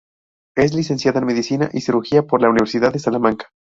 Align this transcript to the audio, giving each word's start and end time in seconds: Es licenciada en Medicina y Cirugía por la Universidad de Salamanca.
Es 0.55 0.73
licenciada 0.73 1.19
en 1.19 1.27
Medicina 1.27 1.69
y 1.71 1.81
Cirugía 1.81 2.25
por 2.25 2.41
la 2.41 2.49
Universidad 2.49 2.91
de 2.91 2.97
Salamanca. 2.97 3.51